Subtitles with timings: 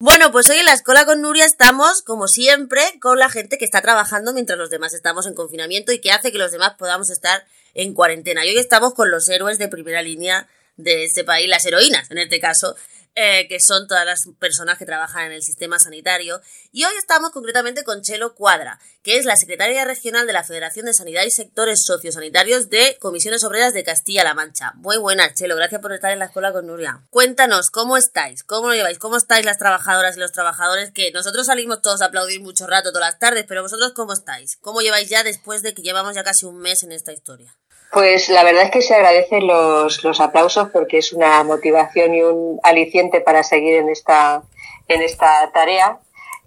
[0.00, 3.64] Bueno, pues hoy en la escuela con Nuria estamos, como siempre, con la gente que
[3.64, 7.10] está trabajando mientras los demás estamos en confinamiento y que hace que los demás podamos
[7.10, 8.46] estar en cuarentena.
[8.46, 12.18] Y hoy estamos con los héroes de primera línea de este país, las heroínas en
[12.18, 12.76] este caso,
[13.14, 16.40] eh, que son todas las personas que trabajan en el sistema sanitario.
[16.72, 20.86] Y hoy estamos concretamente con Chelo Cuadra, que es la secretaria regional de la Federación
[20.86, 24.72] de Sanidad y Sectores Sociosanitarios de Comisiones Obreras de Castilla-La Mancha.
[24.76, 27.02] Muy buenas, Chelo, gracias por estar en la escuela con Nuria.
[27.10, 28.44] Cuéntanos, ¿cómo estáis?
[28.44, 28.98] ¿Cómo lo lleváis?
[28.98, 30.92] ¿Cómo estáis las trabajadoras y los trabajadores?
[30.92, 34.56] Que nosotros salimos todos a aplaudir mucho rato todas las tardes, pero vosotros, ¿cómo estáis?
[34.60, 37.56] ¿Cómo lleváis ya después de que llevamos ya casi un mes en esta historia?
[37.92, 42.22] Pues la verdad es que se agradecen los, los aplausos porque es una motivación y
[42.22, 44.42] un aliciente para seguir en esta,
[44.88, 45.98] en esta tarea.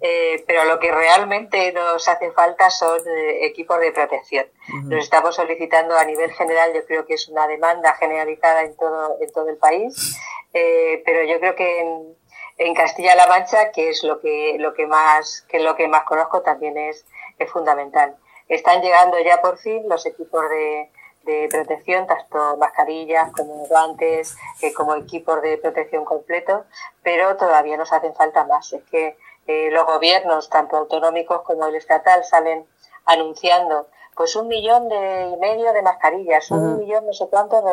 [0.04, 4.46] Eh, pero lo que realmente nos hace falta son eh, equipos de protección.
[4.86, 9.16] Nos estamos solicitando a nivel general, yo creo que es una demanda generalizada en todo,
[9.20, 10.18] en todo el país,
[10.54, 12.16] eh, pero yo creo que en,
[12.58, 16.42] en Castilla-La Mancha, que es lo que, lo que más, que lo que más conozco,
[16.42, 17.06] también es,
[17.38, 18.16] es fundamental.
[18.48, 20.90] Están llegando ya por fin los equipos de,
[21.24, 26.64] de protección, tanto mascarillas como guantes, eh, como equipos de protección completo,
[27.02, 28.72] pero todavía nos hacen falta más.
[28.72, 32.66] Es que eh, los gobiernos, tanto autonómicos como el estatal, salen
[33.04, 37.64] anunciando pues un millón de, y medio de mascarillas, un millón no sé cuántos,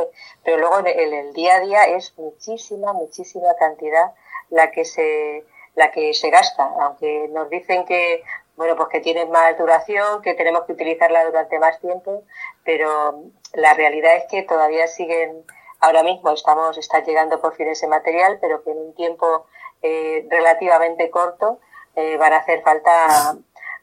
[0.43, 4.13] pero luego en el, día a día es muchísima, muchísima cantidad
[4.49, 8.23] la que se la que se gasta, aunque nos dicen que
[8.59, 12.23] bueno, pues que tienen más duración, que tenemos que utilizarla durante más tiempo,
[12.65, 15.45] pero la realidad es que todavía siguen,
[15.79, 19.45] ahora mismo estamos, está llegando por fin ese material, pero que en un tiempo
[19.81, 21.61] eh, relativamente corto
[21.95, 23.37] eh, van a hacer falta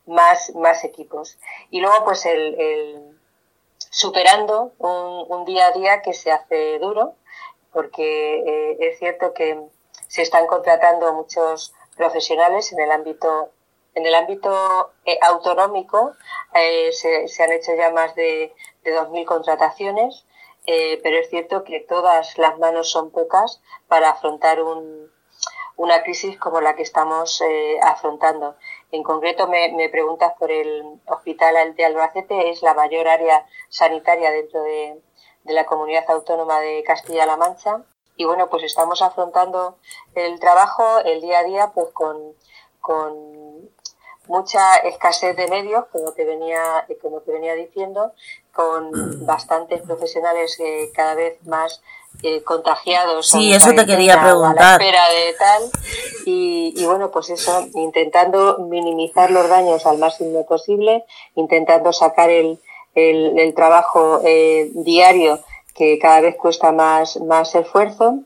[0.05, 1.39] más, más equipos.
[1.71, 3.19] Y luego, pues el,
[3.79, 7.15] superando un, día a día que se hace duro,
[7.73, 9.59] porque eh, es cierto que
[10.07, 13.53] se están contratando muchos profesionales en el ámbito
[13.97, 16.13] en el ámbito eh, autonómico
[16.55, 20.27] eh, se, han hecho ya más de, de 2.000 contrataciones,
[20.67, 25.11] eh, pero es cierto que todas las manos son pocas para afrontar un,
[25.77, 27.43] una crisis como la que estamos
[27.83, 28.57] afrontando.
[28.93, 34.63] En concreto, me, preguntas por el Hospital de Albacete, es la mayor área sanitaria dentro
[34.63, 35.01] de,
[35.45, 37.83] la comunidad autónoma de Castilla-La Mancha.
[38.17, 39.79] Y bueno, pues estamos afrontando
[40.15, 42.35] el trabajo, el día a día, pues con
[44.29, 48.13] mucha escasez de medios, como te venía, como te venía diciendo,
[48.53, 51.83] con bastantes profesionales eh, cada vez más
[52.23, 53.29] eh, contagiados.
[53.29, 54.59] Sí, eso te quería preguntar.
[54.59, 55.63] A la espera de tal.
[56.25, 61.05] Y, y, bueno, pues eso, intentando minimizar los daños al máximo posible,
[61.35, 62.59] intentando sacar el,
[62.95, 65.41] el, el trabajo eh, diario
[65.75, 68.21] que cada vez cuesta más, más esfuerzo.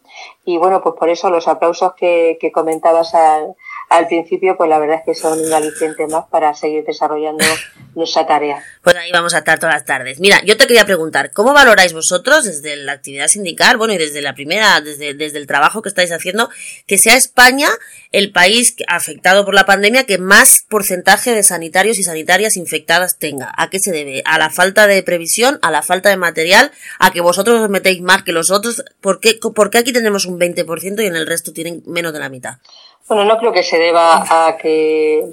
[0.44, 3.56] Y bueno, pues por eso los aplausos que, que comentabas al,
[3.90, 7.44] al principio, pues la verdad es que son un aliciente más para seguir desarrollando
[7.96, 8.62] nuestra tarea.
[8.84, 10.20] Pues ahí vamos a estar todas las tardes.
[10.20, 14.22] Mira, yo te quería preguntar, ¿cómo valoráis vosotros desde la actividad sindical, bueno, y desde
[14.22, 16.50] la primera, desde, desde el trabajo que estáis haciendo,
[16.86, 17.68] que sea España
[18.12, 23.52] el país afectado por la pandemia que más porcentaje de sanitarios y sanitarias infectadas tenga?
[23.56, 24.22] ¿A qué se debe?
[24.24, 25.58] ¿A la falta de previsión?
[25.62, 26.70] ¿A la falta de material?
[27.00, 28.84] ¿A que vosotros os metéis más que los otros?
[29.00, 32.20] ¿Por qué, por qué aquí tenemos un 20% y en el resto tienen menos de
[32.20, 32.58] la mitad?
[33.08, 35.24] Bueno, no creo que se deba a que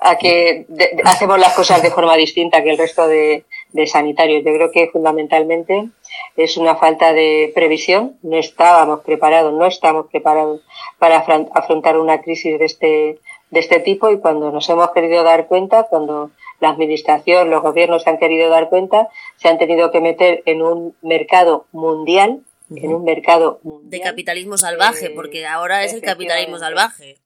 [0.00, 0.66] a que
[1.04, 3.44] hacemos las cosas de forma distinta que el resto de,
[3.86, 4.44] sanitarios.
[4.44, 5.88] Yo creo que fundamentalmente
[6.36, 8.16] es una falta de previsión.
[8.22, 10.62] No estábamos preparados, no estamos preparados
[10.98, 13.18] para afrontar una crisis de este,
[13.50, 16.30] de este tipo y cuando nos hemos querido dar cuenta, cuando
[16.60, 20.62] la administración, los gobiernos se han querido dar cuenta, se han tenido que meter en
[20.62, 22.40] un mercado mundial
[22.74, 27.16] en un mercado de capitalismo salvaje, eh, porque ahora es el capitalismo salvaje.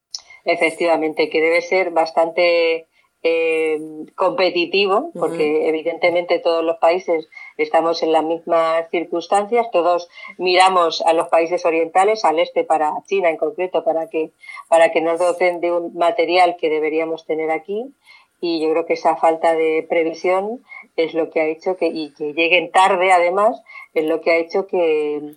[0.44, 2.86] Efectivamente, que debe ser bastante
[3.24, 3.78] eh,
[4.16, 10.08] competitivo, porque evidentemente todos los países estamos en las mismas circunstancias, todos
[10.38, 14.32] miramos a los países orientales, al este para China en concreto, para que,
[14.68, 17.94] para que nos docen de un material que deberíamos tener aquí.
[18.40, 20.64] Y yo creo que esa falta de previsión
[20.96, 23.62] es lo que ha hecho que, y que lleguen tarde además,
[23.94, 25.34] es lo que ha hecho que,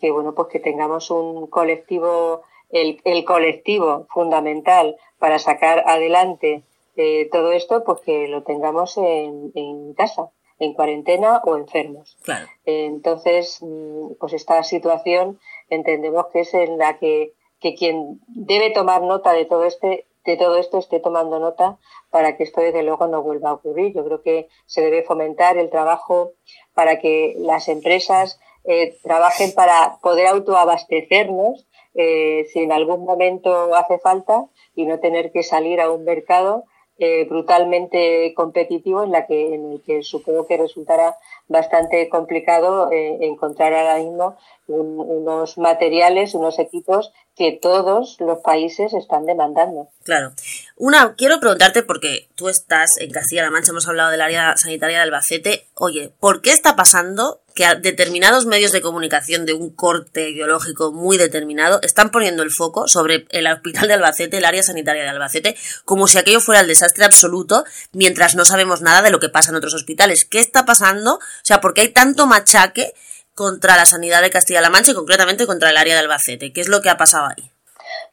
[0.00, 6.62] que bueno, pues que tengamos un colectivo, el, el colectivo fundamental para sacar adelante
[6.96, 12.16] eh, todo esto, pues que lo tengamos en, en casa, en cuarentena o enfermos.
[12.22, 12.46] Claro.
[12.64, 15.38] entonces, mm, pues esta situación
[15.68, 20.36] entendemos que es en la que, que quien debe tomar nota de todo este de
[20.36, 21.78] todo esto esté tomando nota
[22.10, 23.94] para que esto desde luego no vuelva a ocurrir.
[23.94, 26.32] Yo creo que se debe fomentar el trabajo
[26.74, 28.38] para que las empresas
[28.68, 35.30] eh, trabajen para poder autoabastecernos eh, si en algún momento hace falta y no tener
[35.30, 36.64] que salir a un mercado
[36.98, 43.72] eh, brutalmente competitivo en la que en el que supongo que resultará bastante complicado encontrar
[43.72, 44.34] ahora mismo
[44.68, 49.90] unos materiales, unos equipos que todos los países están demandando.
[50.04, 50.32] Claro.
[50.76, 55.02] Una, quiero preguntarte, porque tú estás en Castilla-La Mancha, hemos hablado del área sanitaria de
[55.02, 55.66] Albacete.
[55.74, 61.16] Oye, ¿por qué está pasando que determinados medios de comunicación de un corte ideológico muy
[61.16, 65.56] determinado están poniendo el foco sobre el hospital de Albacete, el área sanitaria de Albacete,
[65.84, 69.50] como si aquello fuera el desastre absoluto, mientras no sabemos nada de lo que pasa
[69.50, 70.24] en otros hospitales?
[70.24, 71.14] ¿Qué está pasando?
[71.14, 72.94] O sea, ¿por qué hay tanto machaque
[73.36, 76.52] contra la sanidad de Castilla-La Mancha y concretamente contra el área de Albacete.
[76.52, 77.50] ¿Qué es lo que ha pasado ahí?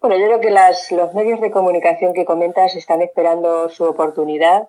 [0.01, 4.67] Bueno, yo creo que las, los medios de comunicación que comentas están esperando su oportunidad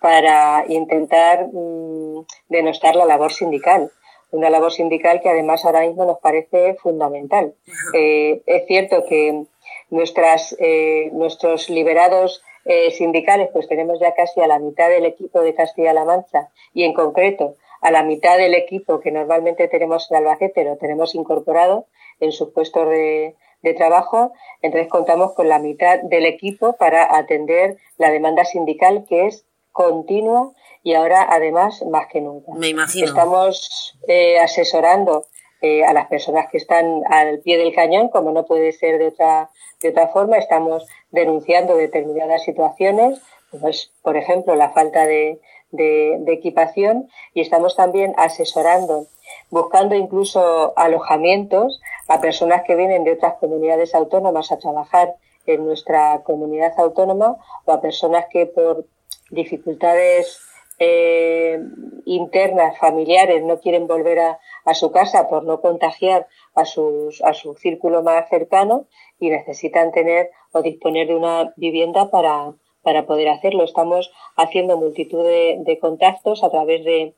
[0.00, 3.90] para intentar mm, denostar la labor sindical.
[4.30, 7.54] Una labor sindical que además ahora mismo nos parece fundamental.
[7.94, 9.44] Eh, es cierto que
[9.88, 15.40] nuestras, eh, nuestros liberados eh, sindicales, pues tenemos ya casi a la mitad del equipo
[15.40, 20.16] de Castilla-La Mancha y en concreto a la mitad del equipo que normalmente tenemos en
[20.16, 21.86] Albacete lo tenemos incorporado
[22.18, 23.36] en sus puestos de,
[23.76, 29.46] trabajo, entonces contamos con la mitad del equipo para atender la demanda sindical que es
[29.72, 30.52] continua
[30.82, 32.52] y ahora además más que nunca.
[32.54, 33.06] Me imagino.
[33.06, 35.24] Estamos eh, asesorando
[35.62, 39.08] eh, a las personas que están al pie del cañón, como no puede ser de
[39.08, 39.48] otra,
[39.80, 43.20] de otra forma, estamos denunciando determinadas situaciones,
[43.60, 45.40] pues, por ejemplo, la falta de,
[45.74, 49.06] de, equipación y estamos también asesorando,
[49.50, 55.14] buscando incluso alojamientos a personas que vienen de otras comunidades autónomas a trabajar
[55.46, 58.86] en nuestra comunidad autónoma o a personas que por
[59.30, 60.40] dificultades
[60.78, 61.60] eh,
[62.04, 67.32] internas, familiares, no quieren volver a, a, su casa por no contagiar a, sus, a
[67.32, 68.86] su círculo más cercano
[69.20, 73.64] y necesitan tener o disponer de una vivienda para, para poder hacerlo.
[73.64, 77.14] Estamos haciendo multitud de, contactos a través de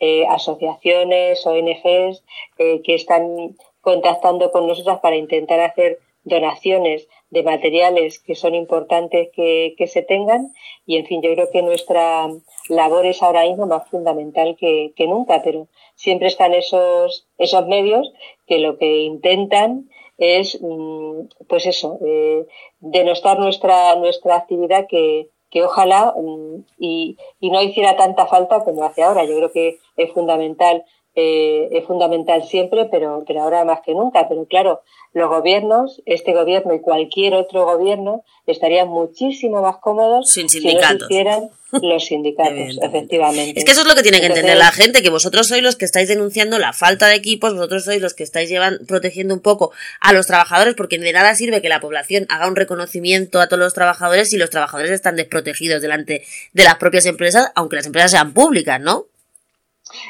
[0.00, 2.24] eh, asociaciones, ONGs
[2.58, 9.28] eh, que están contactando con nosotras para intentar hacer donaciones de materiales que son importantes
[9.34, 10.52] que, se tengan
[10.86, 12.28] y en fin yo creo que nuestra
[12.68, 18.12] labor es ahora mismo más fundamental que, que nunca pero siempre están esos esos medios
[18.46, 19.88] que lo que intentan
[20.18, 22.46] es, mm, pues eso, eh,
[22.80, 28.84] denostar nuestra, nuestra actividad que, que ojalá mm, y, y, no hiciera tanta falta como
[28.84, 29.24] hace ahora.
[29.24, 30.84] Yo creo que es fundamental
[31.20, 34.28] eh, es fundamental siempre, pero, pero ahora más que nunca.
[34.28, 34.82] Pero claro,
[35.12, 41.08] los gobiernos, este gobierno y cualquier otro gobierno, estarían muchísimo más cómodos Sin sindicatos.
[41.08, 41.50] si no
[41.82, 43.58] los sindicatos, efectivamente.
[43.58, 45.74] Es que eso es lo que tiene que entender la gente, que vosotros sois los
[45.74, 49.40] que estáis denunciando la falta de equipos, vosotros sois los que estáis llevan, protegiendo un
[49.40, 53.48] poco a los trabajadores, porque de nada sirve que la población haga un reconocimiento a
[53.48, 56.22] todos los trabajadores si los trabajadores están desprotegidos delante
[56.52, 59.06] de las propias empresas, aunque las empresas sean públicas, ¿no?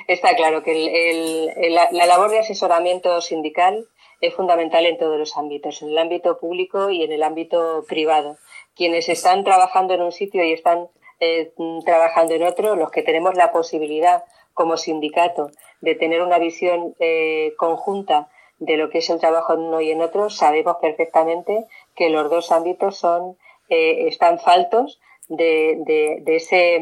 [0.06, 0.72] Está claro que
[1.10, 3.86] el, la, labor de asesoramiento sindical
[4.20, 8.36] es fundamental en todos los ámbitos, en el ámbito público y en el ámbito privado.
[8.74, 10.88] Quienes están trabajando en un sitio y están
[11.20, 11.52] eh,
[11.84, 17.54] trabajando en otro, los que tenemos la posibilidad como sindicato de tener una visión eh,
[17.56, 18.28] conjunta
[18.58, 22.28] de lo que es el trabajo en uno y en otro, sabemos perfectamente que los
[22.28, 23.36] dos ámbitos son
[23.68, 26.80] eh, están faltos de, de, de ese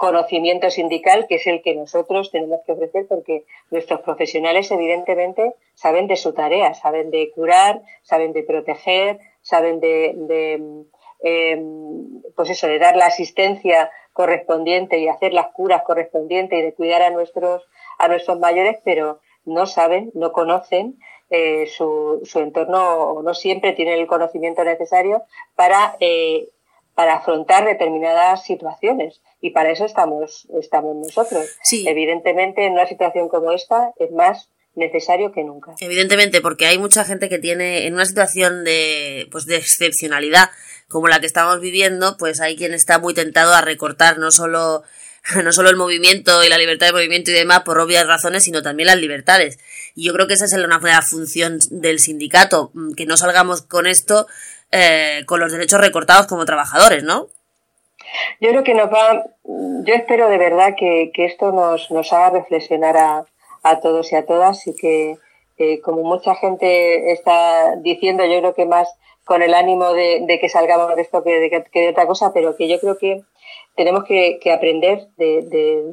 [0.00, 6.06] conocimiento sindical, que es el que nosotros tenemos que ofrecer, porque nuestros profesionales, evidentemente, saben
[6.06, 10.16] de su tarea, saben de curar, saben de proteger, saben de,
[11.22, 16.72] em, pues eso, de dar la asistencia correspondiente y hacer las curas correspondientes y de
[16.72, 20.96] cuidar a nuestros, a nuestros mayores, pero no saben, no conocen
[21.28, 25.24] eh, su, su entorno, no siempre tienen el conocimiento necesario
[25.56, 26.48] para eh,
[27.00, 31.48] para afrontar determinadas situaciones y para eso estamos, estamos nosotros.
[31.72, 35.72] Evidentemente, en una situación como esta es más necesario que nunca.
[35.80, 40.50] Evidentemente, porque hay mucha gente que tiene en una situación de, pues de excepcionalidad
[40.90, 44.82] como la que estamos viviendo, pues hay quien está muy tentado a recortar no solo
[45.42, 48.60] no solo el movimiento y la libertad de movimiento y demás por obvias razones, sino
[48.60, 49.58] también las libertades.
[49.94, 54.26] Y yo creo que esa es una función del sindicato, que no salgamos con esto
[54.72, 57.28] eh, con los derechos recortados como trabajadores, ¿no?
[58.40, 62.96] Yo creo que nos va, yo espero de verdad que, esto nos, nos haga reflexionar
[62.96, 63.24] a,
[63.62, 65.18] a, todos y a todas y que,
[65.82, 68.88] como mucha gente está diciendo, yo creo que más
[69.24, 72.56] con el ánimo de, que salgamos de esto que de, que de, otra cosa, pero
[72.56, 73.22] que yo creo que
[73.76, 75.42] tenemos que, que aprender de,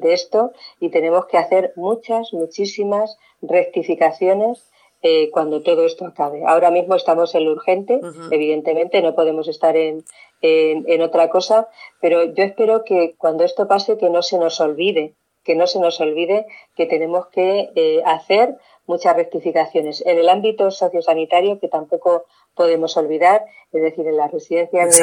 [0.01, 4.63] de, esto y tenemos que hacer muchas, muchísimas rectificaciones
[5.01, 6.43] eh, cuando todo esto acabe.
[6.45, 7.99] Ahora mismo estamos en lo urgente,
[8.31, 10.03] evidentemente, no podemos estar en,
[10.41, 11.67] en, otra cosa,
[12.01, 15.13] pero yo espero que cuando esto pase que no se nos olvide,
[15.43, 20.03] que no se nos olvide que tenemos que eh, hacer muchas rectificaciones.
[20.05, 22.25] En el ámbito sociosanitario, que tampoco
[22.55, 24.99] podemos olvidar, es decir, en las residencias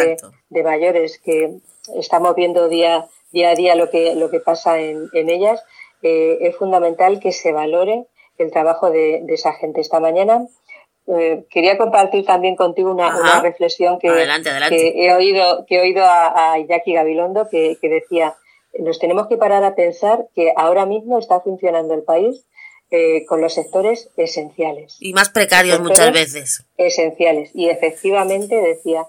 [0.50, 1.58] de, mayores, que
[1.94, 5.62] estamos viendo día, día a día lo que, lo que pasa en, en ellas,
[6.02, 8.06] eh, es fundamental que se valore
[8.38, 9.80] el trabajo de, de esa gente.
[9.80, 10.46] Esta mañana
[11.06, 14.08] eh, quería compartir también contigo una, una reflexión que,
[14.68, 18.34] que, he oído, que he oído a, a Jackie Gabilondo que, que, decía,
[18.78, 22.46] nos tenemos que parar a pensar que ahora mismo está funcionando el país
[22.90, 24.96] eh, con los sectores esenciales.
[25.00, 26.64] Y más precarios muchas veces.
[26.76, 27.50] Esenciales.
[27.52, 29.06] Y efectivamente decía,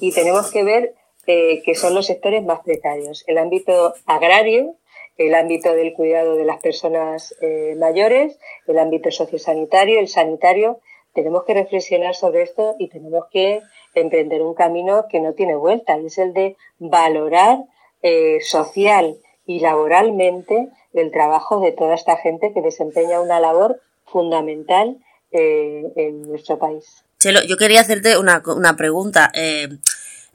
[0.00, 0.94] y tenemos que ver
[1.26, 3.24] eh, que son los sectores más precarios.
[3.26, 4.76] El ámbito agrario,
[5.16, 10.80] el ámbito del cuidado de las personas eh, mayores, el ámbito sociosanitario, el sanitario,
[11.14, 13.62] tenemos que reflexionar sobre esto y tenemos que
[13.94, 17.58] emprender un camino que no tiene vuelta, y es el de valorar
[18.02, 19.16] eh, social
[19.46, 24.98] y laboralmente el trabajo de toda esta gente que desempeña una labor fundamental
[25.30, 27.04] eh, en nuestro país.
[27.18, 29.30] Chelo, yo quería hacerte una, una pregunta.
[29.34, 29.68] Eh,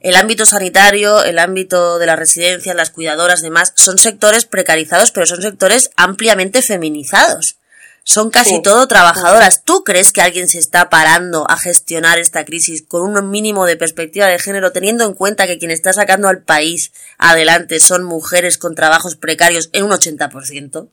[0.00, 5.26] el ámbito sanitario, el ámbito de las residencias, las cuidadoras, demás, son sectores precarizados, pero
[5.26, 7.56] son sectores ampliamente feminizados
[8.04, 9.62] son casi todo trabajadoras.
[9.64, 13.76] ¿Tú crees que alguien se está parando a gestionar esta crisis con un mínimo de
[13.76, 18.58] perspectiva de género, teniendo en cuenta que quien está sacando al país adelante son mujeres
[18.58, 20.88] con trabajos precarios en un 80%?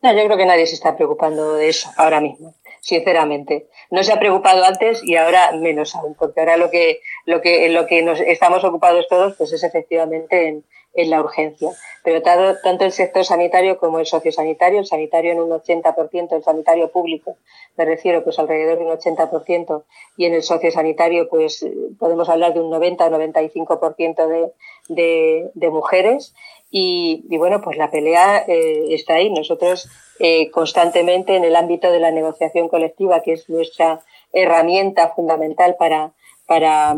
[0.00, 3.66] No, yo creo que nadie se está preocupando de eso ahora mismo, sinceramente.
[3.90, 7.68] No se ha preocupado antes y ahora menos aún, porque ahora lo que, lo que,
[7.68, 10.64] lo que nos estamos ocupados todos pues es efectivamente en,
[10.98, 11.70] en la urgencia.
[12.02, 16.90] Pero tanto el sector sanitario como el sociosanitario, el sanitario en un 80%, el sanitario
[16.90, 17.36] público,
[17.76, 19.84] me refiero pues alrededor de un 80%,
[20.16, 21.64] y en el sociosanitario pues
[22.00, 24.52] podemos hablar de un 90 o 95% de,
[24.88, 26.34] de, de mujeres.
[26.70, 29.30] Y, y, bueno, pues la pelea eh, está ahí.
[29.30, 29.88] Nosotros
[30.18, 36.12] eh, constantemente en el ámbito de la negociación colectiva, que es nuestra herramienta fundamental para,
[36.46, 36.96] para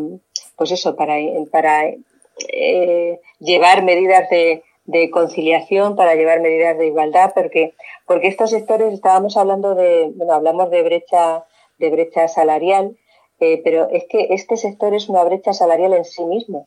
[0.56, 1.16] pues eso, para,
[1.52, 1.84] para
[2.48, 7.74] eh, llevar medidas de, de, conciliación, para llevar medidas de igualdad, porque,
[8.06, 11.44] porque estos sectores estábamos hablando de, bueno, hablamos de brecha,
[11.78, 12.96] de brecha salarial,
[13.40, 16.66] eh, pero es que este sector es una brecha salarial en sí mismo.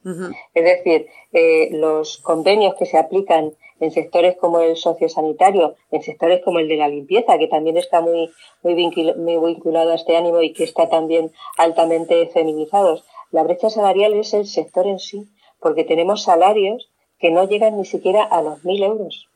[0.56, 6.42] Es decir, eh, los convenios que se aplican en sectores como el sociosanitario, en sectores
[6.44, 8.32] como el de la limpieza, que también está muy,
[8.64, 13.04] muy, muy vinculado a este ánimo y que está también altamente feminizados.
[13.30, 15.28] La brecha salarial es el sector en sí
[15.64, 19.30] porque tenemos salarios que no llegan ni siquiera a los mil euros.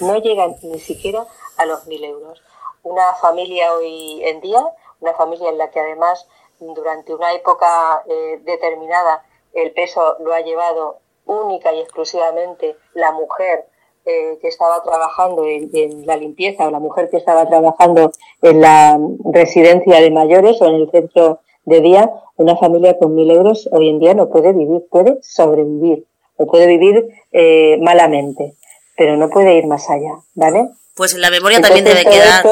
[0.00, 1.26] No llegan ni siquiera
[1.58, 2.42] a los mil euros.
[2.82, 4.64] Una familia hoy en día,
[5.00, 6.26] una familia en la que además
[6.58, 13.66] durante una época eh, determinada el peso lo ha llevado única y exclusivamente la mujer
[14.06, 18.60] eh, que estaba trabajando en, en, la limpieza o la mujer que estaba trabajando en
[18.60, 23.68] la residencia de mayores o en el centro de día, una familia con mil euros
[23.72, 26.06] hoy en día no puede vivir, puede sobrevivir
[26.36, 28.54] o puede vivir eh, malamente,
[28.96, 30.68] pero no puede ir más allá, ¿vale?
[30.94, 32.44] Pues en la memoria también debe quedar.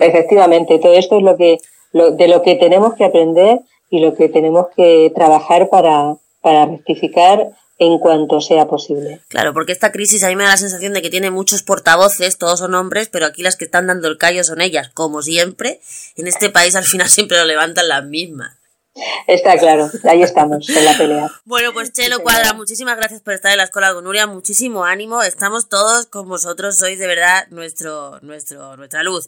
[0.00, 1.58] Efectivamente, todo esto es lo que
[1.92, 3.60] lo, de lo que tenemos que aprender
[3.90, 9.20] y lo que tenemos que trabajar para, para rectificar en cuanto sea posible.
[9.28, 12.36] Claro, porque esta crisis a mí me da la sensación de que tiene muchos portavoces,
[12.36, 15.80] todos son hombres, pero aquí las que están dando el callo son ellas, como siempre.
[16.16, 18.56] En este país al final siempre lo levantan las mismas.
[19.28, 21.30] Está claro, ahí estamos, en la pelea.
[21.44, 25.22] Bueno, pues Chelo Cuadra, muchísimas gracias por estar en la escuela con Nuria, muchísimo ánimo,
[25.22, 29.26] estamos todos con vosotros, sois de verdad nuestro, nuestro, nuestra luz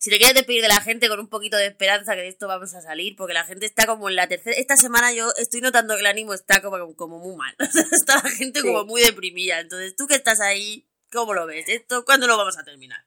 [0.00, 2.48] si te quieres despedir de la gente con un poquito de esperanza que de esto
[2.48, 4.56] vamos a salir, porque la gente está como en la tercera.
[4.56, 7.54] Esta semana yo estoy notando que el ánimo está como, como muy mal.
[7.92, 9.60] está la gente como muy deprimida.
[9.60, 11.68] Entonces, tú que estás ahí, ¿cómo lo ves?
[11.68, 12.98] ¿Esto cuándo lo vamos a terminar?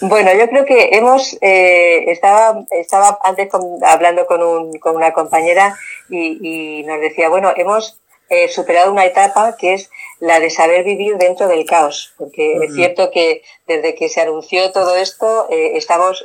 [0.00, 3.48] Bueno, yo creo que hemos, eh, estaba, estaba antes
[3.86, 9.04] hablando con, un, con una compañera y, y nos decía, bueno, hemos eh, superado una
[9.04, 9.88] etapa que es
[10.24, 14.72] la de saber vivir dentro del caos, porque es cierto que desde que se anunció
[14.72, 16.24] todo esto, eh, estamos,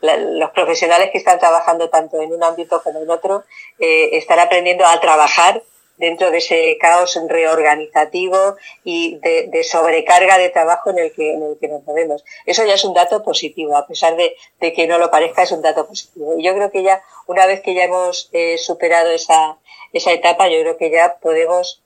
[0.00, 3.44] los profesionales que están trabajando tanto en un ámbito como en otro,
[3.78, 5.62] eh, están aprendiendo a trabajar
[5.98, 11.58] dentro de ese caos reorganizativo y de, sobrecarga de trabajo en el, que, en el
[11.58, 12.24] que nos movemos.
[12.46, 15.52] Eso ya es un dato positivo, a pesar de, de que no lo parezca, es
[15.52, 16.38] un dato positivo.
[16.38, 19.58] Y yo creo que ya, una vez que ya hemos eh, superado esa,
[19.92, 21.82] esa etapa, yo creo que ya podemos,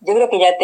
[0.00, 0.54] yo creo que ya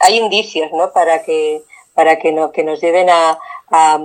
[0.00, 0.92] hay indicios, ¿no?
[0.92, 1.62] Para que,
[1.94, 3.38] para que, no, que nos lleven a,
[3.70, 4.00] a,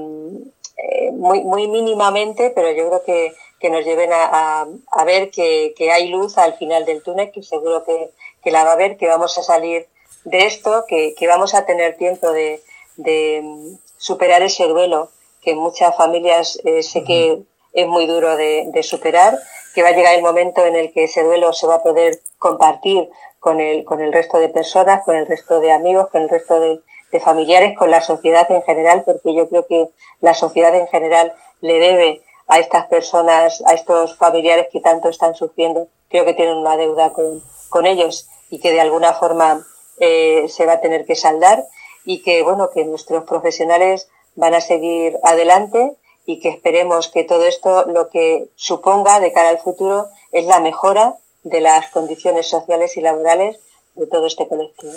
[0.78, 5.74] eh, muy, muy mínimamente, pero yo creo que, que nos lleven a, a, ver que,
[5.78, 8.10] que, hay luz al final del túnel, que seguro que,
[8.44, 9.88] que, la va a haber, que vamos a salir
[10.26, 12.62] de esto, que, que vamos a tener tiempo de,
[12.98, 15.10] de mm, superar ese duelo
[15.42, 17.44] que en muchas familias eh, sé que
[17.74, 19.38] es muy duro de, de, superar,
[19.74, 22.20] que va a llegar el momento en el que ese duelo se va a poder
[22.38, 26.30] compartir con el, con el resto de personas, con el resto de amigos, con el
[26.30, 26.82] resto de,
[27.24, 29.88] familiares, con la sociedad en general, porque yo creo que
[30.20, 35.36] la sociedad en general le debe a estas personas, a estos familiares que tanto están
[35.36, 39.64] sufriendo, creo que tienen una deuda con, con ellos y que de alguna forma
[40.00, 41.66] eh, se va a tener que saldar
[42.04, 47.46] y que, bueno, que nuestros profesionales van a seguir adelante y que esperemos que todo
[47.46, 52.96] esto lo que suponga de cara al futuro es la mejora de las condiciones sociales
[52.98, 53.60] y laborales
[53.96, 54.94] de todo este colectivo.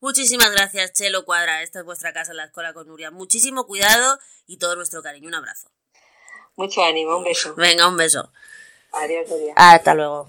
[0.00, 1.62] Muchísimas gracias, Chelo Cuadra.
[1.62, 3.10] Esta es vuestra casa en la escuela con Nuria.
[3.10, 5.28] Muchísimo cuidado y todo nuestro cariño.
[5.28, 5.68] Un abrazo.
[6.56, 7.54] Mucho ánimo, un beso.
[7.54, 8.32] Venga, un beso.
[8.92, 9.52] Adiós, Nuria.
[9.56, 10.28] Hasta luego.